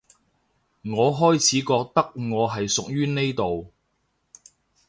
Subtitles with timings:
[0.83, 3.71] 我開始覺得我係屬於呢度